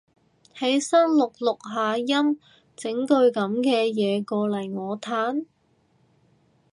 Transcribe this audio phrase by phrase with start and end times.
[0.55, 2.39] 起身錄錄下音
[2.75, 4.39] 整句噉嘅嘢過
[4.81, 5.45] 我嘆